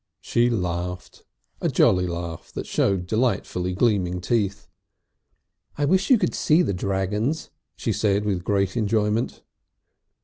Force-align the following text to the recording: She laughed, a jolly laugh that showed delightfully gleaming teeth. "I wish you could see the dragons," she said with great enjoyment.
She 0.19 0.49
laughed, 0.49 1.25
a 1.61 1.69
jolly 1.69 2.07
laugh 2.07 2.51
that 2.53 2.65
showed 2.65 3.05
delightfully 3.05 3.75
gleaming 3.75 4.19
teeth. 4.19 4.67
"I 5.77 5.85
wish 5.85 6.09
you 6.09 6.17
could 6.17 6.33
see 6.33 6.63
the 6.63 6.73
dragons," 6.73 7.51
she 7.75 7.93
said 7.93 8.25
with 8.25 8.43
great 8.43 8.75
enjoyment. 8.75 9.43